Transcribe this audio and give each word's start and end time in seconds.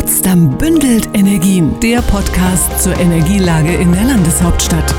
Potsdam 0.00 0.56
bündelt 0.56 1.10
Energien. 1.12 1.78
Der 1.80 2.00
Podcast 2.00 2.82
zur 2.82 2.98
Energielage 2.98 3.74
in 3.74 3.92
der 3.92 4.04
Landeshauptstadt. 4.04 4.94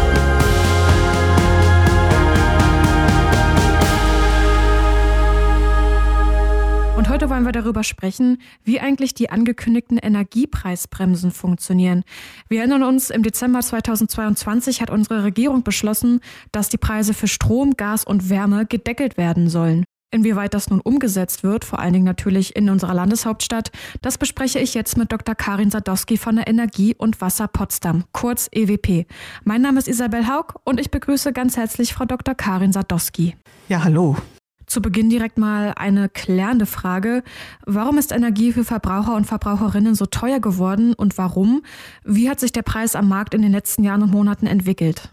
Und 6.96 7.10
heute 7.10 7.32
wollen 7.32 7.46
wir 7.46 7.52
darüber 7.52 7.84
sprechen, 7.84 8.40
wie 8.64 8.80
eigentlich 8.80 9.16
die 9.16 9.32
angekündigten 9.32 9.98
Energiepreisbremsen 9.98 11.32
funktionieren. 11.32 12.04
Wir 12.48 12.60
erinnern 12.60 12.84
uns, 12.84 13.10
im 13.10 13.24
Dezember 13.24 13.62
2022 13.62 14.82
hat 14.82 14.92
unsere 14.92 15.24
Regierung 15.24 15.64
beschlossen, 15.64 16.20
dass 16.52 16.70
die 16.70 16.78
Preise 16.78 17.16
für 17.16 17.28
Strom, 17.28 17.76
Gas 17.76 18.04
und 18.04 18.30
Wärme 18.30 18.68
gedeckelt 18.68 19.18
werden 19.18 19.50
sollen. 19.50 19.84
Inwieweit 20.14 20.54
das 20.54 20.70
nun 20.70 20.82
umgesetzt 20.82 21.42
wird, 21.42 21.64
vor 21.64 21.80
allen 21.80 21.94
Dingen 21.94 22.06
natürlich 22.06 22.58
in 22.58 22.70
unserer 22.70 22.94
Landeshauptstadt, 22.94 23.72
das 24.02 24.18
bespreche 24.18 24.60
ich 24.60 24.74
jetzt 24.74 24.98
mit 24.98 25.10
Dr. 25.10 25.36
Karin 25.36 25.72
Sadowski 25.72 26.18
von 26.18 26.36
der 26.36 26.50
Energie 26.50 26.94
und 26.94 27.22
Wasser 27.22 27.48
Potsdam, 27.48 28.04
kurz 28.12 28.50
EWP. 28.52 29.08
Mein 29.46 29.62
Name 29.62 29.80
ist 29.80 29.88
Isabel 29.88 30.28
Haug 30.28 30.60
und 30.66 30.82
ich 30.82 30.92
begrüße 30.92 31.32
ganz 31.32 31.56
herzlich 31.56 31.94
Frau 31.94 32.04
Dr. 32.04 32.36
Karin 32.36 32.74
Sadowski. 32.74 33.38
Ja, 33.70 33.86
hallo. 33.86 34.18
Zu 34.66 34.82
Beginn 34.82 35.10
direkt 35.10 35.38
mal 35.38 35.74
eine 35.78 36.10
klärende 36.10 36.66
Frage. 36.66 37.24
Warum 37.66 37.98
ist 37.98 38.12
Energie 38.12 38.52
für 38.52 38.66
Verbraucher 38.66 39.16
und 39.16 39.26
Verbraucherinnen 39.26 39.96
so 39.96 40.06
teuer 40.06 40.42
geworden 40.42 40.94
und 40.94 41.18
warum? 41.18 41.64
Wie 42.04 42.30
hat 42.30 42.42
sich 42.42 42.52
der 42.52 42.64
Preis 42.64 42.98
am 42.98 43.08
Markt 43.08 43.34
in 43.34 43.42
den 43.42 43.52
letzten 43.54 43.86
Jahren 43.86 44.04
und 44.04 44.12
Monaten 44.12 44.46
entwickelt? 44.46 45.10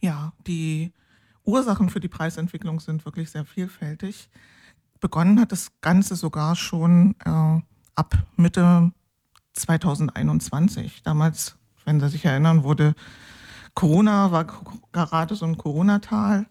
Ja, 0.00 0.34
die 0.46 0.92
Ursachen 1.44 1.90
für 1.90 2.00
die 2.00 2.08
Preisentwicklung 2.08 2.80
sind 2.80 3.04
wirklich 3.04 3.30
sehr 3.30 3.44
vielfältig. 3.44 4.30
Begonnen 5.00 5.40
hat 5.40 5.52
das 5.52 5.70
Ganze 5.80 6.16
sogar 6.16 6.56
schon 6.56 7.14
äh, 7.24 7.60
ab 7.94 8.16
Mitte 8.36 8.92
2021. 9.52 11.02
Damals, 11.02 11.56
wenn 11.84 12.00
Sie 12.00 12.08
sich 12.08 12.24
erinnern, 12.24 12.64
wurde 12.64 12.94
Corona, 13.74 14.32
war 14.32 14.46
gerade 14.92 15.34
so 15.34 15.44
ein 15.44 15.58
Corona-Tal. 15.58 16.46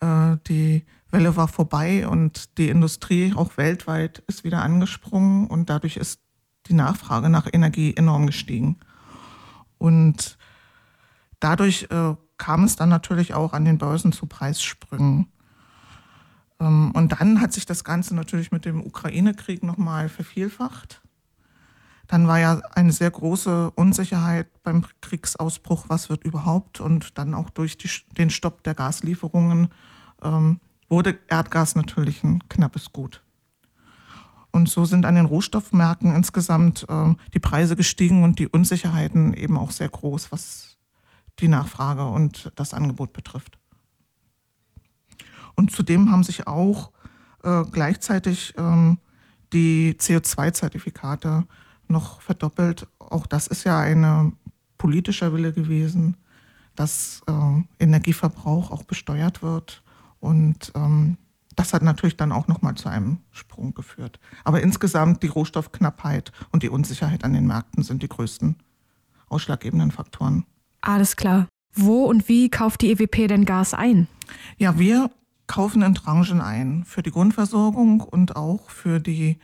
Äh, 0.00 0.36
die 0.46 0.84
Welle 1.10 1.36
war 1.36 1.48
vorbei 1.48 2.06
und 2.06 2.56
die 2.58 2.68
Industrie 2.68 3.34
auch 3.34 3.56
weltweit 3.56 4.22
ist 4.28 4.44
wieder 4.44 4.62
angesprungen 4.62 5.46
und 5.48 5.68
dadurch 5.68 5.96
ist 5.96 6.20
die 6.66 6.74
Nachfrage 6.74 7.28
nach 7.28 7.48
Energie 7.52 7.94
enorm 7.96 8.26
gestiegen. 8.26 8.78
Und 9.78 10.38
dadurch 11.40 11.88
äh, 11.90 12.14
kam 12.40 12.64
es 12.64 12.74
dann 12.74 12.88
natürlich 12.88 13.34
auch 13.34 13.52
an 13.52 13.64
den 13.64 13.78
Börsen 13.78 14.12
zu 14.12 14.26
Preissprüngen. 14.26 15.28
Ähm, 16.58 16.90
und 16.92 17.12
dann 17.12 17.40
hat 17.40 17.52
sich 17.52 17.66
das 17.66 17.84
Ganze 17.84 18.16
natürlich 18.16 18.50
mit 18.50 18.64
dem 18.64 18.84
Ukraine-Krieg 18.84 19.62
nochmal 19.62 20.08
vervielfacht. 20.08 21.02
Dann 22.08 22.26
war 22.26 22.40
ja 22.40 22.60
eine 22.74 22.92
sehr 22.92 23.10
große 23.10 23.70
Unsicherheit 23.72 24.48
beim 24.62 24.84
Kriegsausbruch, 25.02 25.84
was 25.88 26.08
wird 26.08 26.24
überhaupt. 26.24 26.80
Und 26.80 27.18
dann 27.18 27.34
auch 27.34 27.50
durch 27.50 27.76
die, 27.76 27.90
den 28.16 28.30
Stopp 28.30 28.64
der 28.64 28.74
Gaslieferungen 28.74 29.68
ähm, 30.22 30.60
wurde 30.88 31.18
Erdgas 31.28 31.76
natürlich 31.76 32.24
ein 32.24 32.48
knappes 32.48 32.92
Gut. 32.92 33.22
Und 34.50 34.68
so 34.68 34.86
sind 34.86 35.04
an 35.04 35.14
den 35.14 35.26
Rohstoffmärkten 35.26 36.12
insgesamt 36.12 36.86
äh, 36.88 37.14
die 37.34 37.38
Preise 37.38 37.76
gestiegen 37.76 38.24
und 38.24 38.38
die 38.38 38.48
Unsicherheiten 38.48 39.34
eben 39.34 39.58
auch 39.58 39.70
sehr 39.70 39.90
groß, 39.90 40.32
was 40.32 40.70
die 41.40 41.48
Nachfrage 41.48 42.06
und 42.06 42.52
das 42.56 42.74
Angebot 42.74 43.12
betrifft. 43.12 43.58
Und 45.54 45.70
zudem 45.72 46.10
haben 46.10 46.22
sich 46.22 46.46
auch 46.46 46.92
äh, 47.42 47.64
gleichzeitig 47.70 48.54
ähm, 48.56 48.98
die 49.52 49.94
CO2-Zertifikate 49.98 51.46
noch 51.88 52.20
verdoppelt. 52.20 52.86
Auch 52.98 53.26
das 53.26 53.46
ist 53.46 53.64
ja 53.64 53.78
ein 53.78 54.36
politischer 54.78 55.32
Wille 55.32 55.52
gewesen, 55.52 56.16
dass 56.76 57.22
äh, 57.26 57.62
Energieverbrauch 57.84 58.70
auch 58.70 58.84
besteuert 58.84 59.42
wird. 59.42 59.82
Und 60.20 60.72
ähm, 60.74 61.18
das 61.56 61.74
hat 61.74 61.82
natürlich 61.82 62.16
dann 62.16 62.32
auch 62.32 62.48
nochmal 62.48 62.76
zu 62.76 62.88
einem 62.88 63.18
Sprung 63.30 63.74
geführt. 63.74 64.20
Aber 64.44 64.62
insgesamt 64.62 65.22
die 65.22 65.28
Rohstoffknappheit 65.28 66.32
und 66.52 66.62
die 66.62 66.70
Unsicherheit 66.70 67.24
an 67.24 67.32
den 67.32 67.46
Märkten 67.46 67.82
sind 67.82 68.02
die 68.02 68.08
größten 68.08 68.56
ausschlaggebenden 69.28 69.90
Faktoren. 69.90 70.46
Alles 70.80 71.16
klar. 71.16 71.46
Wo 71.74 72.04
und 72.04 72.28
wie 72.28 72.48
kauft 72.48 72.82
die 72.82 72.90
EWP 72.90 73.28
denn 73.28 73.44
Gas 73.44 73.74
ein? 73.74 74.08
Ja, 74.58 74.78
wir 74.78 75.10
kaufen 75.46 75.82
in 75.82 75.94
Tranchen 75.94 76.40
ein 76.40 76.84
für 76.84 77.02
die 77.02 77.10
Grundversorgung 77.10 78.00
und 78.00 78.36
auch 78.36 78.70
für 78.70 79.00
die 79.00 79.38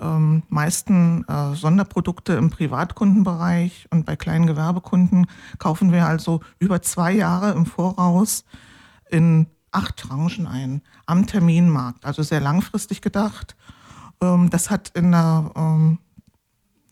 ähm, 0.00 0.42
meisten 0.48 1.24
äh, 1.28 1.54
Sonderprodukte 1.54 2.34
im 2.34 2.50
Privatkundenbereich 2.50 3.86
und 3.90 4.04
bei 4.04 4.16
kleinen 4.16 4.46
Gewerbekunden 4.46 5.26
kaufen 5.58 5.92
wir 5.92 6.06
also 6.06 6.40
über 6.58 6.82
zwei 6.82 7.12
Jahre 7.12 7.52
im 7.52 7.66
Voraus 7.66 8.44
in 9.10 9.46
acht 9.70 9.96
Tranchen 9.96 10.46
ein 10.46 10.82
am 11.06 11.26
Terminmarkt, 11.26 12.04
also 12.04 12.22
sehr 12.22 12.40
langfristig 12.40 13.00
gedacht. 13.00 13.56
Ähm, 14.20 14.50
das 14.50 14.70
hat 14.70 14.90
in 14.90 15.12
der 15.12 15.50
ähm, 15.56 15.98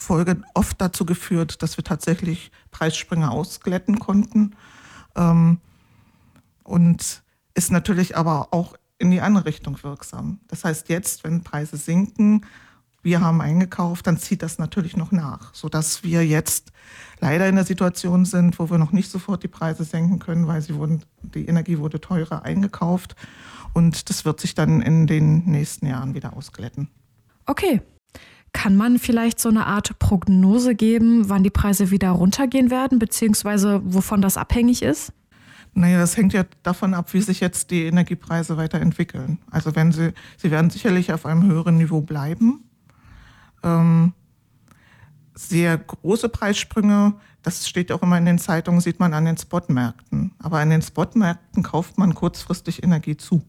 Folge 0.00 0.43
oft 0.55 0.81
dazu 0.81 1.05
geführt, 1.05 1.62
dass 1.62 1.77
wir 1.77 1.84
tatsächlich 1.84 2.50
Preissprünge 2.71 3.31
ausglätten 3.31 3.99
konnten. 3.99 4.56
Ähm, 5.15 5.61
und 6.65 7.22
ist 7.55 7.72
natürlich 7.72 8.16
aber 8.16 8.49
auch 8.53 8.75
in 8.99 9.11
die 9.11 9.21
andere 9.21 9.47
Richtung 9.47 9.83
wirksam. 9.83 10.41
Das 10.49 10.65
heißt, 10.65 10.88
jetzt, 10.88 11.25
wenn 11.25 11.43
Preise 11.43 11.77
sinken, 11.77 12.47
wir 13.03 13.22
haben 13.22 13.41
eingekauft, 13.41 14.06
dann 14.06 14.19
zieht 14.19 14.43
das 14.43 14.59
natürlich 14.59 14.97
noch 14.97 15.11
nach, 15.11 15.55
sodass 15.55 16.05
wir 16.05 16.25
jetzt 16.27 16.71
leider 17.19 17.49
in 17.49 17.56
der 17.56 17.65
Situation 17.65 18.25
sind, 18.27 18.59
wo 18.59 18.71
wir 18.71 18.78
noch 18.78 18.93
nicht 18.93 19.11
sofort 19.11 19.43
die 19.43 19.49
Preise 19.49 19.84
senken 19.84 20.19
können, 20.19 20.47
weil 20.47 20.61
sie 20.61 20.75
wurden, 20.75 21.03
die 21.22 21.47
Energie 21.47 21.78
wurde 21.78 22.00
teurer 22.00 22.43
eingekauft 22.43 23.17
und 23.72 24.11
das 24.11 24.27
wird 24.27 24.41
sich 24.41 24.55
dann 24.55 24.82
in 24.82 25.06
den 25.06 25.47
nächsten 25.47 25.87
Jahren 25.87 26.15
wieder 26.15 26.37
ausglätten. 26.37 26.88
Okay, 27.47 27.81
kann 28.53 28.77
man 28.77 28.99
vielleicht 28.99 29.41
so 29.41 29.49
eine 29.49 29.66
Art 29.66 29.99
Prognose 29.99 30.75
geben, 30.75 31.28
wann 31.28 31.43
die 31.43 31.50
Preise 31.50 31.91
wieder 31.91 32.11
runtergehen 32.11 32.71
werden, 32.71 32.99
beziehungsweise 32.99 33.81
wovon 33.84 34.22
das 34.22 34.37
abhängig 34.37 34.83
ist? 34.83 35.12
Naja, 35.72 35.99
das 35.99 36.16
hängt 36.16 36.33
ja 36.33 36.44
davon 36.62 36.94
ab, 36.94 37.12
wie 37.15 37.21
sich 37.21 37.41
jetzt 37.41 37.71
die 37.71 37.84
Energiepreise 37.84 38.56
weiterentwickeln. 38.56 39.38
Also 39.50 39.77
wenn 39.77 39.93
sie, 39.93 40.12
sie 40.37 40.50
werden 40.50 40.71
sicherlich 40.71 41.12
auf 41.12 41.27
einem 41.27 41.44
höheren 41.44 41.77
Niveau 41.77 42.00
bleiben. 42.00 42.65
Ähm, 43.62 44.12
sehr 45.34 45.78
große 45.78 46.28
Preissprünge, 46.28 47.15
das 47.43 47.69
steht 47.69 47.93
auch 47.93 48.03
immer 48.03 48.19
in 48.19 48.27
den 48.27 48.38
Zeitungen, 48.38 48.81
sieht 48.81 48.99
man 48.99 49.15
an 49.15 49.25
den 49.25 49.38
Spotmärkten. 49.38 50.32
Aber 50.38 50.59
an 50.59 50.71
den 50.71 50.82
Spotmärkten 50.82 51.62
kauft 51.62 51.99
man 51.99 52.15
kurzfristig 52.15 52.82
Energie 52.82 53.17
zu. 53.17 53.43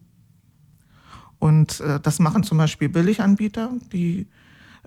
Und 1.40 1.80
äh, 1.80 2.00
das 2.00 2.20
machen 2.20 2.44
zum 2.44 2.60
Beispiel 2.60 2.88
Billiganbieter, 2.88 3.72
die 3.92 4.28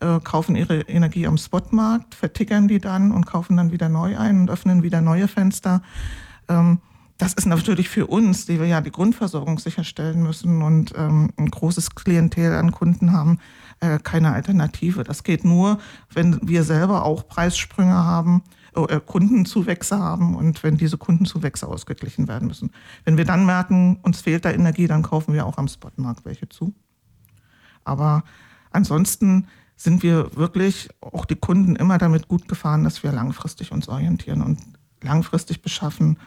äh, 0.00 0.20
kaufen 0.20 0.56
ihre 0.56 0.80
Energie 0.82 1.26
am 1.26 1.38
Spotmarkt, 1.38 2.14
vertickern 2.14 2.68
die 2.68 2.80
dann 2.80 3.12
und 3.12 3.26
kaufen 3.26 3.56
dann 3.56 3.72
wieder 3.72 3.88
neu 3.88 4.18
ein 4.18 4.40
und 4.40 4.50
öffnen 4.50 4.82
wieder 4.82 5.00
neue 5.00 5.28
Fenster. 5.28 5.82
Ähm, 6.48 6.78
das 7.18 7.32
ist 7.32 7.46
natürlich 7.46 7.88
für 7.88 8.08
uns, 8.08 8.44
die 8.46 8.58
wir 8.58 8.66
ja 8.66 8.80
die 8.80 8.90
Grundversorgung 8.90 9.58
sicherstellen 9.58 10.22
müssen 10.22 10.62
und 10.62 10.92
ähm, 10.96 11.30
ein 11.36 11.48
großes 11.48 11.94
Klientel 11.94 12.54
an 12.54 12.72
Kunden 12.72 13.12
haben, 13.12 13.38
äh, 13.80 13.98
keine 13.98 14.32
Alternative. 14.32 15.04
Das 15.04 15.22
geht 15.22 15.44
nur, 15.44 15.78
wenn 16.12 16.40
wir 16.42 16.64
selber 16.64 17.04
auch 17.04 17.28
Preissprünge 17.28 17.94
haben, 17.94 18.42
äh, 18.74 18.98
Kundenzuwächse 18.98 19.98
haben 19.98 20.34
und 20.34 20.64
wenn 20.64 20.76
diese 20.76 20.98
Kundenzuwächse 20.98 21.68
ausgeglichen 21.68 22.26
werden 22.26 22.48
müssen. 22.48 22.72
Wenn 23.04 23.16
wir 23.16 23.24
dann 23.24 23.46
merken, 23.46 24.00
uns 24.02 24.20
fehlt 24.20 24.44
da 24.44 24.50
Energie, 24.50 24.88
dann 24.88 25.02
kaufen 25.02 25.34
wir 25.34 25.46
auch 25.46 25.58
am 25.58 25.68
Spotmarkt 25.68 26.24
welche 26.24 26.48
zu. 26.48 26.74
Aber 27.84 28.24
ansonsten 28.72 29.46
sind 29.76 30.02
wir 30.02 30.36
wirklich 30.36 30.88
auch 31.00 31.24
die 31.24 31.36
Kunden 31.36 31.76
immer 31.76 31.98
damit 31.98 32.28
gut 32.28 32.48
gefahren, 32.48 32.84
dass 32.84 33.02
wir 33.02 33.12
langfristig 33.12 33.72
uns 33.72 33.88
orientieren 33.88 34.42
und 34.42 34.58
langfristig 35.02 35.62
beschaffen. 35.62 36.18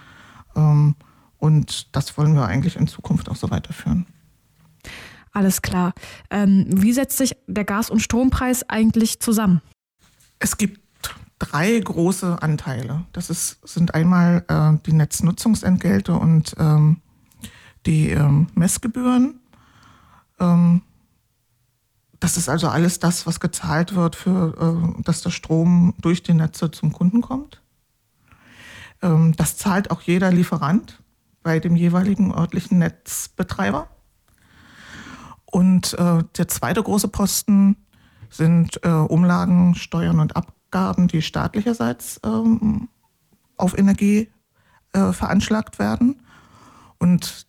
Ähm, 0.55 0.95
und 1.37 1.95
das 1.95 2.17
wollen 2.17 2.35
wir 2.35 2.45
eigentlich 2.45 2.75
in 2.75 2.87
Zukunft 2.87 3.29
auch 3.29 3.35
so 3.35 3.49
weiterführen. 3.49 4.05
Alles 5.31 5.61
klar. 5.61 5.93
Ähm, 6.29 6.65
wie 6.69 6.93
setzt 6.93 7.17
sich 7.17 7.35
der 7.47 7.63
Gas- 7.63 7.89
und 7.89 7.99
Strompreis 7.99 8.67
eigentlich 8.69 9.19
zusammen? 9.19 9.61
Es 10.39 10.57
gibt 10.57 10.81
drei 11.39 11.79
große 11.79 12.41
Anteile. 12.41 13.05
Das 13.13 13.29
ist, 13.29 13.59
sind 13.67 13.93
einmal 13.93 14.43
äh, 14.47 14.83
die 14.85 14.93
Netznutzungsentgelte 14.93 16.13
und 16.13 16.55
ähm, 16.57 17.01
die 17.85 18.09
ähm, 18.09 18.47
Messgebühren. 18.55 19.39
Ähm, 20.39 20.81
das 22.19 22.37
ist 22.37 22.49
also 22.49 22.67
alles 22.67 22.99
das, 22.99 23.27
was 23.27 23.39
gezahlt 23.39 23.95
wird, 23.95 24.15
für, 24.15 24.55
äh, 24.97 25.01
dass 25.03 25.21
der 25.21 25.29
Strom 25.29 25.93
durch 26.01 26.23
die 26.23 26.33
Netze 26.33 26.71
zum 26.71 26.91
Kunden 26.91 27.21
kommt. 27.21 27.61
Ähm, 29.01 29.33
das 29.35 29.57
zahlt 29.57 29.91
auch 29.91 30.01
jeder 30.01 30.31
Lieferant 30.31 31.01
bei 31.43 31.59
dem 31.59 31.75
jeweiligen 31.75 32.33
örtlichen 32.33 32.79
Netzbetreiber. 32.79 33.87
Und 35.45 35.93
äh, 35.93 36.23
der 36.37 36.47
zweite 36.47 36.83
große 36.83 37.07
Posten 37.07 37.77
sind 38.29 38.83
äh, 38.83 38.89
Umlagen, 38.89 39.75
Steuern 39.75 40.19
und 40.19 40.35
Ab 40.35 40.53
Abgaben, 40.67 41.07
die 41.07 41.21
staatlicherseits 41.21 42.19
ähm, 42.25 42.89
auf 43.55 43.77
Energie 43.77 44.29
veranschlagt 44.91 45.79
werden. 45.79 46.21
Und 46.97 47.46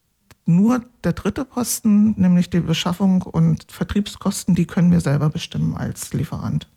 nur 0.49 0.83
der 1.05 1.12
dritte 1.12 1.45
Posten, 1.45 2.15
nämlich 2.17 2.50
die 2.50 2.61
Beschaffung 2.61 3.23
und 3.23 3.71
Vertriebskosten, 3.71 4.55
die 4.55 4.67
können 4.67 4.91
wir 4.91 5.00
selber 5.00 5.29
bestimmen 5.29 5.77
als 5.77 6.12
Lieferant. 6.12 6.69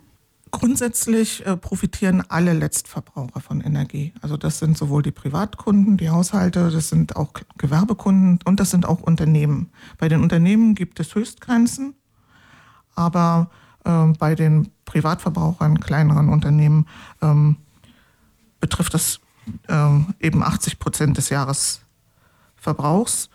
Grundsätzlich 0.53 1.45
äh, 1.47 1.57
profitieren 1.57 2.23
alle 2.29 2.53
Letztverbraucher 2.53 3.41
von 3.41 3.63
Energie. 3.63 4.13
Also 4.21 4.37
das 4.37 4.59
sind 4.59 4.77
sowohl 4.77 5.03
die 5.03 5.11
Privatkunden, 5.11 5.97
die 5.97 6.11
Haushalte, 6.11 6.71
das 6.71 6.91
sind 6.91 7.17
auch 7.17 7.33
Gewerbekunden 7.57 8.39
und 8.45 8.61
das 8.61 8.71
sind 8.71 8.87
auch 8.87 9.01
Unternehmen. 9.01 9.73
Bei 9.97 10.11
den 10.11 10.23
Unternehmen 10.23 10.75
gibt 10.75 11.01
es 11.01 11.15
Höchstgrenzen, 11.15 11.95
aber 12.95 13.51
äh, 13.85 14.09
bei 14.19 14.35
den 14.35 14.71
Privatverbrauchern, 14.85 15.81
kleineren 15.81 16.29
Unternehmen 16.29 16.87
ähm, 17.23 17.57
betrifft 18.61 18.93
das 18.93 19.21
äh, 19.69 19.99
eben 20.21 20.43
80 20.43 20.79
Prozent 20.79 21.17
des 21.17 21.31
Jahresverbrauchs. 21.31 23.31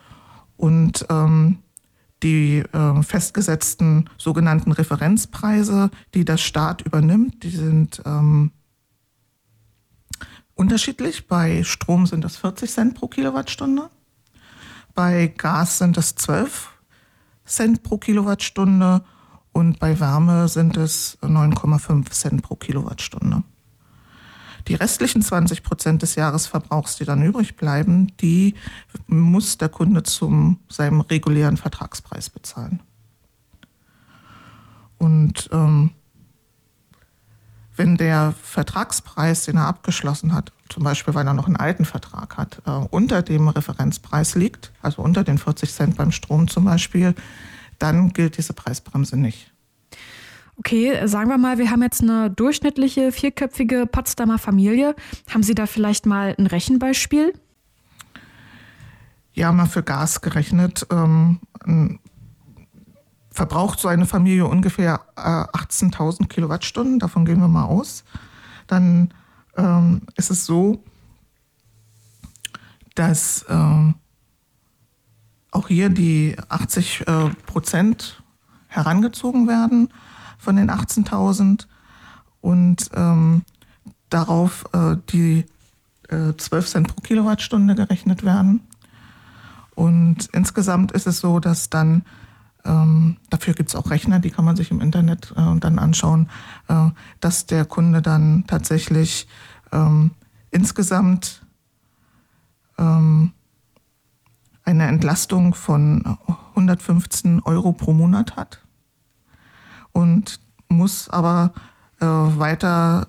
Und 0.56 1.04
ähm, 1.10 1.64
die 2.24 2.60
äh, 2.60 3.04
festgesetzten 3.04 4.10
sogenannten 4.18 4.72
Referenzpreise, 4.72 5.92
die 6.14 6.26
der 6.26 6.38
Staat 6.38 6.82
übernimmt, 6.82 7.44
die 7.44 7.50
sind 7.50 8.02
ähm, 8.06 8.52
unterschiedlich. 10.56 11.28
Bei 11.28 11.64
Strom 11.64 12.06
sind 12.06 12.24
das 12.24 12.38
40 12.38 12.72
Cent 12.72 12.96
pro 12.96 13.08
Kilowattstunde. 13.08 13.90
Bei 14.94 15.28
Gas 15.28 15.78
sind 15.78 15.98
es 15.98 16.16
12 16.16 16.70
Cent 17.46 17.84
pro 17.84 17.98
Kilowattstunde 17.98 19.04
und 19.52 19.80
bei 19.80 20.00
Wärme 20.00 20.48
sind 20.48 20.76
es 20.76 21.18
9,5 21.22 22.10
Cent 22.12 22.42
pro 22.42 22.56
Kilowattstunde. 22.56 23.44
Die 24.68 24.76
restlichen 24.76 25.22
20 25.22 25.64
Prozent 25.64 26.02
des 26.02 26.16
Jahresverbrauchs, 26.16 26.98
die 26.98 27.06
dann 27.06 27.24
übrig 27.24 27.56
bleiben, 27.56 28.12
die 28.18 28.56
muss 29.08 29.58
der 29.58 29.70
Kunde 29.70 30.04
zu 30.04 30.58
seinem 30.68 31.02
regulären 31.02 31.58
Vertragspreis 31.58 32.30
bezahlen. 32.30 32.82
Und 34.98 35.50
ähm, 35.54 35.92
wenn 37.78 37.96
der 37.96 38.34
Vertragspreis, 38.42 39.46
den 39.46 39.58
er 39.58 39.68
abgeschlossen 39.68 40.34
hat, 40.34 40.52
zum 40.68 40.84
Beispiel 40.84 41.14
weil 41.14 41.28
er 41.28 41.34
noch 41.34 41.48
einen 41.48 41.56
alten 41.56 41.86
Vertrag 41.86 42.36
hat, 42.36 42.62
äh, 42.66 42.72
unter 42.72 43.22
dem 43.22 43.48
Referenzpreis 43.48 44.36
liegt, 44.36 44.74
also 44.82 45.02
unter 45.02 45.24
den 45.24 45.38
40 45.38 45.72
Cent 45.72 45.96
beim 45.96 46.12
Strom 46.12 46.48
zum 46.48 46.66
Beispiel, 46.66 47.16
dann 47.80 48.12
gilt 48.12 48.38
diese 48.38 48.54
Preisbremse 48.54 49.16
nicht. 49.16 49.54
Okay, 50.60 51.08
sagen 51.08 51.30
wir 51.30 51.38
mal, 51.38 51.60
wir 51.60 51.70
haben 51.70 51.84
jetzt 51.84 52.02
eine 52.02 52.32
durchschnittliche 52.32 53.12
vierköpfige 53.12 53.86
Potsdamer 53.86 54.40
Familie. 54.40 54.96
Haben 55.32 55.44
Sie 55.44 55.54
da 55.54 55.68
vielleicht 55.68 56.08
mal 56.08 56.36
ein 56.38 56.48
Rechenbeispiel? 56.48 57.34
Ja, 59.34 59.52
mal 59.52 59.68
für 59.68 59.84
Gas 59.84 60.22
gerechnet. 60.22 60.88
Ähm, 60.90 61.40
verbraucht 63.30 63.80
so 63.80 63.88
eine 63.88 64.08
Familie 64.08 64.48
ungefähr 64.48 65.02
äh, 65.16 65.22
18.000 65.22 66.28
Kilowattstunden, 66.28 66.98
davon 66.98 67.24
gehen 67.24 67.40
wir 67.40 67.48
mal 67.48 67.66
aus. 67.66 68.04
Dann 68.66 69.14
ähm, 69.58 70.02
ist 70.16 70.32
es 70.32 70.48
so, 70.48 70.84
dass 72.96 73.44
äh, 73.44 73.94
auch 75.52 75.68
hier 75.68 75.90
die 75.90 76.36
80 76.50 77.08
äh, 77.08 77.30
Prozent 77.46 78.24
herangezogen 78.70 79.48
werden 79.48 79.90
von 80.38 80.56
den 80.56 80.70
18.000 80.70 81.68
und 82.42 82.90
ähm, 82.94 83.44
darauf 84.10 84.66
äh, 84.74 84.98
die 85.10 85.46
äh, 86.10 86.34
12 86.38 86.68
Cent 86.68 86.88
pro 86.88 87.02
Kilowattstunde 87.02 87.76
gerechnet 87.76 88.24
werden. 88.24 88.62
Und 89.76 90.30
insgesamt 90.34 90.92
ist 90.92 91.08
es 91.08 91.20
so, 91.20 91.40
dass 91.40 91.70
dann, 91.70 92.04
ähm, 92.66 93.18
dafür 93.30 93.54
gibt 93.54 93.70
es 93.70 93.76
auch 93.76 93.92
Rechner, 93.92 94.20
die 94.20 94.32
kann 94.32 94.46
man 94.46 94.56
sich 94.56 94.72
im 94.72 94.82
Internet 94.82 95.34
äh, 95.36 95.60
dann 95.60 95.78
anschauen, 95.78 96.30
äh, 96.68 96.90
dass 97.20 97.46
der 97.46 97.66
Kunde 97.66 98.02
dann 98.02 98.46
tatsächlich 98.48 99.28
ähm, 99.72 100.12
insgesamt 100.52 101.46
ähm, 102.78 103.34
eine 104.64 104.88
Entlastung 104.88 105.54
von 105.54 106.18
115 106.56 107.42
Euro 107.44 107.72
pro 107.74 107.94
Monat 107.94 108.36
hat 108.36 108.67
und 109.92 110.40
muss 110.70 111.10
aber 111.10 111.54
äh, 112.00 112.06
weiter 112.06 113.08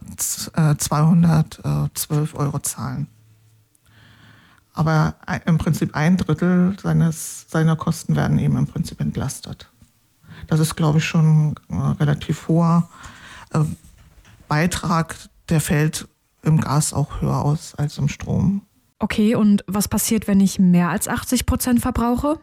äh, 0.55 0.77
212 0.77 2.35
Euro 2.35 2.59
zahlen. 2.61 3.09
Aber 4.73 5.17
im 5.45 5.59
Prinzip 5.59 5.97
ein 5.97 6.17
Drittel 6.17 6.77
seines, 6.81 7.47
seiner 7.49 7.75
Kosten 7.75 8.15
werden 8.15 8.39
eben 8.39 8.57
im 8.57 8.67
Prinzip 8.67 9.01
entlastet. 9.01 9.69
Das 10.47 10.61
ist, 10.61 10.77
glaube 10.77 10.99
ich, 10.99 11.05
schon 11.05 11.57
ein 11.69 11.81
relativ 11.99 12.47
hoher 12.47 12.89
äh, 13.53 13.61
Beitrag. 14.47 15.17
Der 15.49 15.61
fällt 15.61 16.07
im 16.43 16.61
Gas 16.61 16.93
auch 16.93 17.21
höher 17.21 17.43
aus 17.45 17.75
als 17.75 17.99
im 17.99 18.09
Strom. 18.09 18.63
Okay, 19.01 19.35
und 19.35 19.65
was 19.67 19.89
passiert, 19.89 20.27
wenn 20.29 20.41
ich 20.41 20.59
mehr 20.59 20.91
als 20.91 21.09
80 21.09 21.47
Prozent 21.47 21.81
verbrauche? 21.81 22.39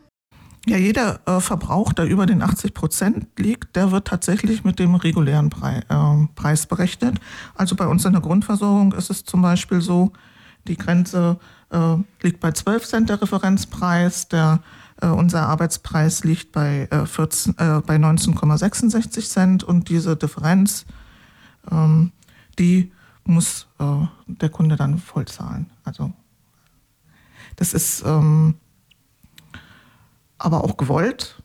Ja, 0.68 0.78
jeder 0.78 1.20
äh, 1.28 1.40
Verbrauch, 1.42 1.94
der 1.94 2.06
über 2.06 2.26
den 2.26 2.42
80 2.42 2.74
Prozent 2.74 3.28
liegt, 3.38 3.76
der 3.76 3.92
wird 3.92 4.08
tatsächlich 4.08 4.64
mit 4.64 4.80
dem 4.80 4.96
regulären 4.96 5.52
Pre 5.52 5.84
äh, 5.88 6.28
Preis 6.34 6.66
berechnet. 6.66 7.20
Also 7.54 7.76
bei 7.76 7.86
uns 7.86 8.04
in 8.04 8.14
der 8.14 8.22
Grundversorgung 8.22 8.94
ist 8.94 9.12
es 9.12 9.24
zum 9.24 9.44
Beispiel 9.44 9.82
so, 9.82 10.12
die 10.68 10.76
Grenze 10.76 11.38
äh, 11.70 11.98
liegt 12.24 12.40
bei 12.40 12.52
12 12.52 12.84
Cent 12.84 13.10
der 13.10 13.22
Referenzpreis, 13.22 14.28
der, 14.28 14.60
äh, 15.02 15.08
unser 15.08 15.48
Arbeitspreis 15.48 16.24
liegt 16.24 16.52
bei, 16.52 16.88
äh, 16.90 17.06
14, 17.06 17.56
äh, 17.60 17.82
bei 17.86 17.98
19,66 17.98 19.30
Cent 19.30 19.64
und 19.64 19.90
diese 19.90 20.16
Differenz, 20.16 20.86
ähm, 21.72 22.12
die 22.58 22.92
muss 23.24 23.68
äh, 23.78 24.08
der 24.26 24.50
Kunde 24.50 24.78
dann 24.78 24.98
voll 24.98 25.26
zahlen. 25.26 25.70
Also 25.84 26.12
das 27.56 27.76
ist... 27.76 28.04
Ähm, 28.04 28.56
aber 30.38 30.64
auch 30.64 30.78
gewollt, 30.78 31.42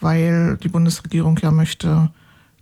weil 0.00 0.56
die 0.58 0.68
Bundesregierung 0.68 1.38
ja 1.38 1.50
möchte, 1.50 2.10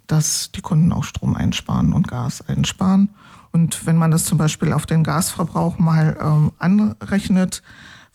dass 0.07 0.51
die 0.53 0.63
Kunden 0.63 0.93
auch 0.93 1.05
Strom 1.05 1.35
einsparen 1.35 1.93
und 1.93 2.09
Gas 2.09 2.47
einsparen. 2.49 3.11
Und 3.53 3.87
wenn 3.87 3.97
man 3.97 4.11
das 4.11 4.25
zum 4.25 4.39
Beispiel 4.39 4.73
auf 4.73 4.87
den 4.87 5.05
Gasverbrauch 5.05 5.79
mal 5.79 6.17
ähm, 6.21 6.53
anrechnet, 6.59 7.63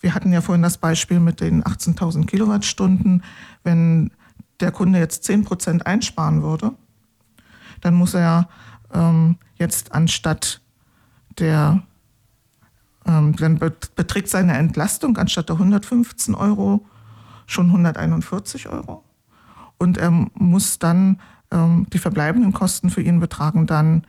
wir 0.00 0.14
hatten 0.14 0.32
ja 0.32 0.40
vorhin 0.40 0.62
das 0.62 0.76
Beispiel 0.76 1.18
mit 1.20 1.40
den 1.40 1.64
18.000 1.64 2.26
Kilowattstunden, 2.26 3.22
wenn 3.62 4.10
der 4.60 4.70
Kunde 4.70 4.98
jetzt 4.98 5.24
10 5.24 5.44
Prozent 5.44 5.86
einsparen 5.86 6.42
würde, 6.42 6.72
dann 7.80 7.94
muss 7.94 8.14
er 8.14 8.48
ähm, 8.92 9.36
jetzt 9.56 9.92
anstatt 9.92 10.60
der, 11.38 11.82
ähm, 13.06 13.34
dann 13.36 13.58
beträgt 13.58 14.28
seine 14.28 14.56
Entlastung 14.56 15.16
anstatt 15.16 15.48
der 15.48 15.56
115 15.56 16.34
Euro 16.34 16.84
schon 17.46 17.66
141 17.66 18.68
Euro. 18.68 19.02
Und 19.78 19.98
er 19.98 20.10
muss 20.34 20.78
dann, 20.78 21.20
ähm, 21.50 21.86
die 21.92 21.98
verbleibenden 21.98 22.52
Kosten 22.52 22.90
für 22.90 23.02
ihn 23.02 23.20
betragen 23.20 23.66
dann 23.66 24.06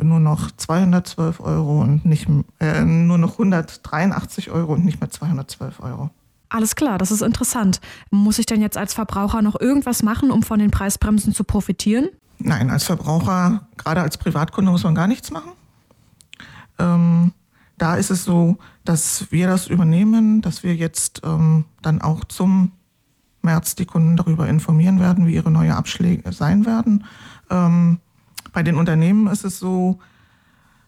nur 0.00 0.20
noch 0.20 0.50
212 0.50 1.40
Euro 1.40 1.80
und 1.80 2.04
nicht, 2.04 2.28
äh, 2.60 2.82
nur 2.82 3.18
noch 3.18 3.32
183 3.32 4.50
Euro 4.50 4.74
und 4.74 4.84
nicht 4.84 5.00
mehr 5.00 5.10
212 5.10 5.80
Euro. 5.80 6.10
Alles 6.48 6.74
klar, 6.74 6.98
das 6.98 7.10
ist 7.10 7.22
interessant. 7.22 7.80
Muss 8.10 8.38
ich 8.38 8.46
denn 8.46 8.60
jetzt 8.60 8.76
als 8.76 8.94
Verbraucher 8.94 9.40
noch 9.40 9.60
irgendwas 9.60 10.02
machen, 10.02 10.30
um 10.30 10.42
von 10.42 10.58
den 10.58 10.70
Preisbremsen 10.70 11.32
zu 11.32 11.44
profitieren? 11.44 12.08
Nein, 12.38 12.70
als 12.70 12.84
Verbraucher, 12.84 13.68
gerade 13.76 14.00
als 14.00 14.18
Privatkunde 14.18 14.70
muss 14.70 14.82
man 14.82 14.94
gar 14.94 15.06
nichts 15.06 15.30
machen. 15.30 15.52
Ähm, 16.78 17.32
da 17.80 17.94
ist 17.94 18.10
es 18.10 18.24
so, 18.24 18.58
dass 18.84 19.32
wir 19.32 19.46
das 19.46 19.66
übernehmen, 19.66 20.42
dass 20.42 20.62
wir 20.62 20.76
jetzt 20.76 21.22
ähm, 21.24 21.64
dann 21.80 22.02
auch 22.02 22.24
zum 22.24 22.72
März 23.40 23.74
die 23.74 23.86
Kunden 23.86 24.18
darüber 24.18 24.46
informieren 24.46 25.00
werden, 25.00 25.26
wie 25.26 25.34
ihre 25.34 25.50
neue 25.50 25.74
Abschläge 25.74 26.30
sein 26.30 26.66
werden. 26.66 27.04
Ähm, 27.48 27.98
bei 28.52 28.62
den 28.62 28.76
Unternehmen 28.76 29.28
ist 29.28 29.46
es 29.46 29.58
so, 29.58 29.98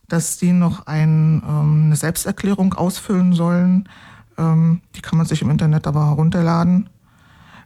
dass 0.07 0.37
die 0.37 0.53
noch 0.53 0.87
ein, 0.87 1.43
ähm, 1.49 1.85
eine 1.87 1.97
Selbsterklärung 1.97 2.75
ausfüllen 2.75 3.33
sollen. 3.33 3.89
Ähm, 4.37 4.83
die 4.95 5.01
kann 5.01 5.17
man 5.17 5.27
sich 5.27 5.41
im 5.41 5.49
Internet 5.49 5.87
aber 5.87 6.09
herunterladen. 6.09 6.91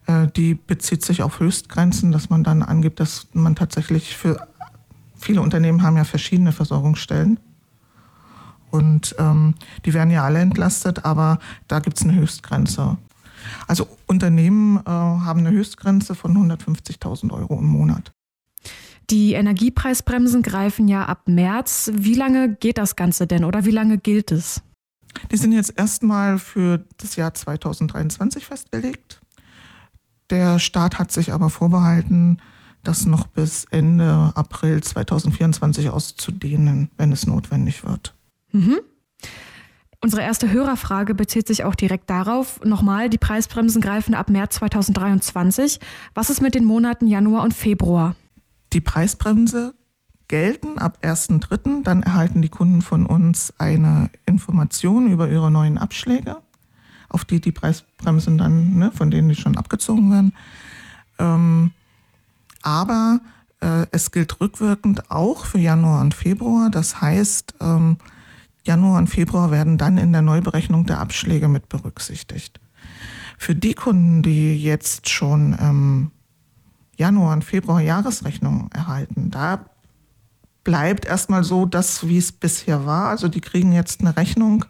Äh, 0.06 0.28
die 0.28 0.54
bezieht 0.54 1.04
sich 1.04 1.24
auf 1.24 1.40
Höchstgrenzen, 1.40 2.12
dass 2.12 2.30
man 2.30 2.44
dann 2.44 2.62
angibt, 2.62 3.00
dass 3.00 3.26
man 3.32 3.56
tatsächlich 3.56 4.16
für 4.16 4.46
viele 5.16 5.40
Unternehmen 5.40 5.82
haben 5.82 5.96
ja 5.96 6.04
verschiedene 6.04 6.52
Versorgungsstellen. 6.52 7.40
Und 8.76 9.14
ähm, 9.18 9.54
die 9.84 9.94
werden 9.94 10.10
ja 10.10 10.24
alle 10.24 10.40
entlastet, 10.40 11.04
aber 11.04 11.38
da 11.68 11.80
gibt 11.80 11.98
es 11.98 12.04
eine 12.04 12.14
Höchstgrenze. 12.14 12.98
Also 13.66 13.88
Unternehmen 14.06 14.78
äh, 14.78 14.90
haben 14.90 15.40
eine 15.40 15.50
Höchstgrenze 15.50 16.14
von 16.14 16.36
150.000 16.36 17.32
Euro 17.32 17.58
im 17.58 17.66
Monat. 17.66 18.12
Die 19.10 19.34
Energiepreisbremsen 19.34 20.42
greifen 20.42 20.88
ja 20.88 21.04
ab 21.04 21.28
März. 21.28 21.90
Wie 21.94 22.14
lange 22.14 22.54
geht 22.54 22.78
das 22.78 22.96
Ganze 22.96 23.26
denn 23.26 23.44
oder 23.44 23.64
wie 23.64 23.70
lange 23.70 23.98
gilt 23.98 24.32
es? 24.32 24.62
Die 25.30 25.36
sind 25.36 25.52
jetzt 25.52 25.78
erstmal 25.78 26.38
für 26.38 26.84
das 26.98 27.16
Jahr 27.16 27.32
2023 27.32 28.44
festgelegt. 28.44 29.20
Der 30.30 30.58
Staat 30.58 30.98
hat 30.98 31.12
sich 31.12 31.32
aber 31.32 31.50
vorbehalten, 31.50 32.38
das 32.82 33.06
noch 33.06 33.28
bis 33.28 33.64
Ende 33.70 34.32
April 34.34 34.82
2024 34.82 35.88
auszudehnen, 35.90 36.90
wenn 36.96 37.12
es 37.12 37.26
notwendig 37.26 37.84
wird. 37.84 38.15
Mhm. 38.56 38.80
Unsere 40.00 40.22
erste 40.22 40.50
Hörerfrage 40.50 41.14
bezieht 41.14 41.46
sich 41.46 41.64
auch 41.64 41.74
direkt 41.74 42.08
darauf. 42.08 42.60
Nochmal, 42.64 43.10
die 43.10 43.18
Preisbremsen 43.18 43.82
greifen 43.82 44.14
ab 44.14 44.30
März 44.30 44.56
2023. 44.56 45.80
Was 46.14 46.30
ist 46.30 46.40
mit 46.40 46.54
den 46.54 46.64
Monaten 46.64 47.06
Januar 47.06 47.42
und 47.42 47.54
Februar? 47.54 48.14
Die 48.72 48.80
Preisbremse 48.80 49.74
gelten 50.28 50.78
ab 50.78 50.98
1.3. 51.02 51.82
Dann 51.82 52.02
erhalten 52.02 52.40
die 52.40 52.48
Kunden 52.48 52.82
von 52.82 53.06
uns 53.06 53.52
eine 53.58 54.10
Information 54.26 55.10
über 55.10 55.28
ihre 55.28 55.50
neuen 55.50 55.78
Abschläge, 55.78 56.36
auf 57.08 57.24
die 57.24 57.40
die 57.40 57.52
Preisbremsen 57.52 58.38
dann, 58.38 58.76
ne, 58.76 58.92
von 58.92 59.10
denen 59.10 59.28
die 59.28 59.36
schon 59.36 59.56
abgezogen 59.56 60.10
werden. 60.10 60.34
Ähm, 61.18 61.72
aber 62.62 63.20
äh, 63.60 63.86
es 63.90 64.12
gilt 64.12 64.40
rückwirkend 64.40 65.10
auch 65.10 65.46
für 65.46 65.58
Januar 65.58 66.00
und 66.00 66.14
Februar. 66.14 66.70
Das 66.70 67.00
heißt, 67.00 67.54
ähm, 67.60 67.96
Januar 68.66 68.98
und 68.98 69.06
Februar 69.06 69.52
werden 69.52 69.78
dann 69.78 69.96
in 69.96 70.12
der 70.12 70.22
Neuberechnung 70.22 70.86
der 70.86 70.98
Abschläge 70.98 71.46
mit 71.46 71.68
berücksichtigt. 71.68 72.60
Für 73.38 73.54
die 73.54 73.74
Kunden, 73.74 74.22
die 74.22 74.60
jetzt 74.60 75.08
schon 75.08 75.56
ähm, 75.60 76.10
Januar 76.96 77.34
und 77.34 77.44
Februar 77.44 77.80
Jahresrechnungen 77.80 78.70
erhalten, 78.72 79.30
da 79.30 79.66
bleibt 80.64 81.04
erstmal 81.04 81.44
so, 81.44 81.64
dass 81.64 82.08
wie 82.08 82.18
es 82.18 82.32
bisher 82.32 82.86
war. 82.86 83.08
Also 83.08 83.28
die 83.28 83.40
kriegen 83.40 83.72
jetzt 83.72 84.00
eine 84.00 84.16
Rechnung, 84.16 84.64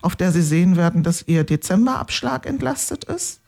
auf 0.00 0.14
der 0.14 0.30
sie 0.30 0.42
sehen 0.42 0.76
werden, 0.76 1.02
dass 1.02 1.26
ihr 1.26 1.42
Dezemberabschlag 1.42 2.46
entlastet 2.46 3.02
ist. 3.04 3.40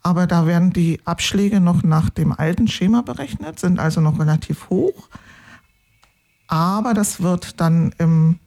Aber 0.00 0.28
da 0.28 0.46
werden 0.46 0.72
die 0.72 1.00
Abschläge 1.04 1.60
noch 1.60 1.82
nach 1.82 2.08
dem 2.08 2.32
alten 2.32 2.68
Schema 2.68 3.02
berechnet, 3.02 3.58
sind 3.58 3.80
also 3.80 4.00
noch 4.00 4.20
relativ 4.20 4.70
hoch. 4.70 5.08
Aber 6.46 6.94
das 6.94 7.20
wird 7.20 7.60
dann 7.60 7.92
im 7.98 8.38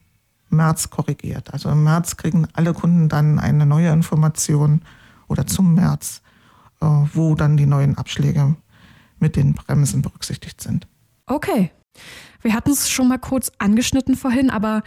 März 0.51 0.89
korrigiert. 0.89 1.53
Also 1.53 1.69
im 1.69 1.83
März 1.83 2.17
kriegen 2.17 2.47
alle 2.53 2.73
Kunden 2.73 3.09
dann 3.09 3.39
eine 3.39 3.65
neue 3.65 3.91
Information 3.91 4.81
oder 5.27 5.47
zum 5.47 5.73
März, 5.73 6.21
äh, 6.81 6.85
wo 6.85 7.35
dann 7.35 7.57
die 7.57 7.65
neuen 7.65 7.97
Abschläge 7.97 8.55
mit 9.19 9.35
den 9.35 9.53
Bremsen 9.53 10.01
berücksichtigt 10.01 10.61
sind. 10.61 10.87
Okay. 11.25 11.71
Wir 12.41 12.53
hatten 12.53 12.71
es 12.71 12.89
schon 12.89 13.07
mal 13.07 13.19
kurz 13.19 13.51
angeschnitten 13.59 14.15
vorhin, 14.15 14.49
aber 14.49 14.81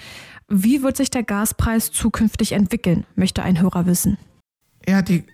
wie 0.49 0.83
wird 0.83 0.97
sich 0.97 1.11
der 1.11 1.23
Gaspreis 1.23 1.93
zukünftig 1.93 2.53
entwickeln, 2.53 3.07
möchte 3.15 3.43
ein 3.43 3.61
Hörer 3.61 3.87
wissen. 3.87 4.19
Ja, 4.87 5.03
die 5.03 5.25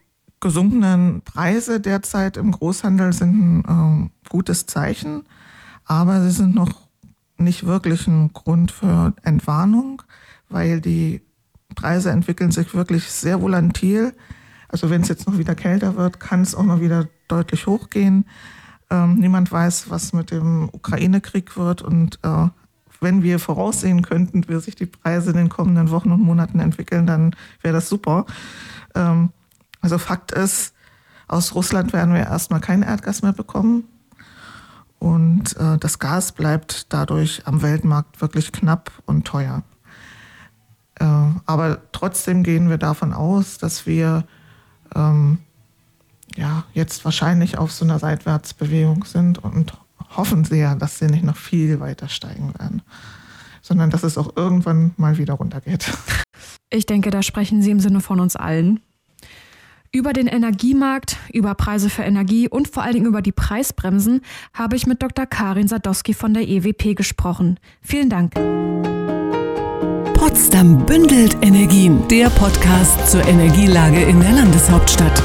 gesunkenen 0.41 1.23
Preise 1.23 1.81
derzeit 1.81 2.37
im 2.37 2.53
Großhandel 2.53 3.13
sind 3.13 3.65
ein 3.67 4.07
äh, 4.07 4.29
gutes 4.29 4.67
Zeichen, 4.67 5.25
aber 5.85 6.23
sie 6.23 6.31
sind 6.31 6.55
noch 6.55 6.73
nicht 7.37 7.65
wirklich 7.65 8.07
ein 8.07 8.33
Grund 8.33 8.71
für 8.71 9.15
Entwarnung, 9.23 10.03
weil 10.51 10.81
die 10.81 11.23
Preise 11.75 12.11
entwickeln 12.11 12.51
sich 12.51 12.75
wirklich 12.75 13.05
sehr 13.05 13.41
volatil. 13.41 14.13
Also 14.69 14.91
wenn 14.91 15.03
es 15.03 15.09
jetzt 15.09 15.27
noch 15.27 15.39
wieder 15.39 15.55
kälter 15.55 15.97
wird, 15.97 16.21
kann 16.21 16.43
es 16.43 16.55
auch 16.55 16.65
noch 16.65 16.81
wieder 16.81 17.09
deutlich 17.29 17.67
hochgehen. 17.67 18.27
Ähm, 18.91 19.15
niemand 19.15 19.51
weiß, 19.51 19.89
was 19.89 20.13
mit 20.13 20.31
dem 20.31 20.69
Ukraine-Krieg 20.73 21.57
wird 21.57 21.83
und 21.83 22.19
äh, 22.23 22.49
wenn 23.01 23.23
wir 23.23 23.39
voraussehen 23.39 24.03
könnten, 24.03 24.47
wie 24.49 24.61
sich 24.61 24.75
die 24.75 24.87
Preise 24.87 25.31
in 25.31 25.37
den 25.37 25.49
kommenden 25.49 25.91
Wochen 25.91 26.11
und 26.11 26.21
Monaten 26.21 26.61
entwickeln, 26.61 27.07
dann 27.07 27.35
wäre 27.63 27.75
das 27.75 27.89
super. 27.89 28.27
Ähm, 28.95 29.31
also 29.81 29.97
Fakt 29.99 30.33
ist, 30.33 30.75
aus 31.27 31.55
Russland 31.55 31.93
werden 31.93 32.13
wir 32.15 32.23
erstmal 32.23 32.61
kein 32.61 32.83
Erdgas 32.83 33.23
mehr 33.23 33.33
bekommen. 33.33 33.85
Und 34.99 35.57
äh, 35.57 35.79
das 35.79 35.99
Gas 35.99 36.33
bleibt 36.33 36.93
dadurch 36.93 37.47
am 37.47 37.63
Weltmarkt 37.63 38.21
wirklich 38.21 38.53
knapp 38.53 38.93
und 39.07 39.27
teuer. 39.27 39.63
Äh, 41.01 41.05
aber 41.47 41.79
trotzdem 41.93 42.43
gehen 42.43 42.69
wir 42.69 42.79
davon 42.79 43.13
aus, 43.13 43.59
dass 43.59 43.87
wir 43.87 44.25
ähm, 44.95 45.39
ja, 46.37 46.65
jetzt 46.75 47.05
wahrscheinlich 47.05 47.59
auf 47.59 47.73
so 47.73 47.85
einer 47.85 47.99
Seitwärtsbewegung 47.99 49.05
sind 49.05 49.43
und 49.43 49.73
hoffen 50.17 50.45
sehr, 50.45 50.77
dass 50.77 50.99
sie 50.99 51.07
nicht 51.07 51.25
noch 51.25 51.37
viel 51.37 51.81
weiter 51.81 52.09
steigen 52.09 52.53
werden, 52.59 52.83
sondern 53.63 53.91
dass 53.91 54.03
es 54.03 54.19
auch 54.19 54.37
irgendwann 54.37 54.93
mal 54.97 55.19
wieder 55.19 55.35
runtergeht. 55.35 55.91
Ich 56.73 56.87
denke, 56.87 57.11
da 57.11 57.21
sprechen 57.25 57.63
Sie 57.63 57.73
im 57.73 57.81
Sinne 57.81 58.01
von 58.01 58.21
uns 58.21 58.37
allen. 58.37 58.79
Über 59.91 60.13
den 60.13 60.29
Energiemarkt, 60.29 61.17
über 61.33 61.57
Preise 61.57 61.91
für 61.91 62.05
Energie 62.05 62.49
und 62.49 62.69
vor 62.69 62.85
allen 62.85 62.95
Dingen 62.95 63.07
über 63.07 63.23
die 63.23 63.33
Preisbremsen 63.33 64.21
habe 64.55 64.77
ich 64.77 64.87
mit 64.87 65.03
Dr. 65.03 65.27
Karin 65.27 65.67
Sadowski 65.67 66.15
von 66.15 66.33
der 66.33 66.49
EWP 66.49 66.95
gesprochen. 66.95 67.59
Vielen 67.83 68.09
Dank. 68.09 68.35
Potsdam 70.21 70.85
bündelt 70.85 71.39
Energien, 71.41 72.07
der 72.09 72.29
Podcast 72.29 73.11
zur 73.11 73.27
Energielage 73.27 74.03
in 74.03 74.21
der 74.21 74.33
Landeshauptstadt. 74.33 75.23